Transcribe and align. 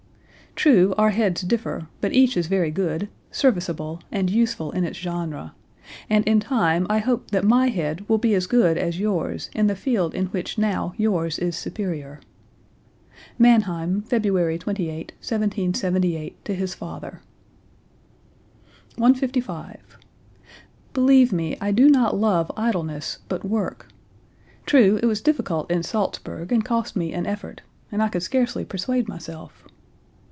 True 0.53 0.93
our 0.97 1.11
heads 1.11 1.41
differ, 1.43 1.87
but 2.01 2.11
each 2.13 2.35
is 2.37 2.45
very 2.47 2.69
good, 2.71 3.07
serviceable, 3.31 4.01
and 4.11 4.29
useful 4.29 4.69
in 4.73 4.83
its 4.83 4.97
genre, 4.99 5.55
and 6.09 6.23
in 6.27 6.39
time 6.41 6.85
I 6.89 6.99
hope 6.99 7.31
that 7.31 7.45
my 7.45 7.69
head 7.69 8.05
will 8.09 8.17
be 8.19 8.35
as 8.35 8.45
good 8.47 8.77
as 8.77 8.99
yours 8.99 9.49
in 9.55 9.65
the 9.67 9.77
field 9.77 10.13
in 10.13 10.25
which 10.27 10.57
now 10.59 10.93
yours 10.97 11.39
is 11.39 11.55
superior." 11.55 12.19
(Mannheim, 13.39 14.01
February 14.03 14.59
28, 14.59 15.13
1778, 15.21 16.43
to 16.45 16.53
his 16.53 16.75
father.) 16.75 17.21
155. 18.97 19.79
"Believe 20.93 21.31
me, 21.33 21.57
I 21.61 21.71
do 21.71 21.89
not 21.89 22.17
love 22.19 22.51
idleness, 22.57 23.19
but 23.29 23.45
work. 23.45 23.87
True 24.67 24.99
it 25.01 25.05
was 25.05 25.21
difficult 25.21 25.71
in 25.71 25.81
Salzburg 25.81 26.51
and 26.51 26.63
cost 26.65 26.95
me 26.97 27.13
an 27.13 27.25
effort 27.25 27.61
and 27.91 28.03
I 28.03 28.09
could 28.09 28.21
scarcely 28.21 28.65
persuade 28.65 29.07
myself. 29.07 29.63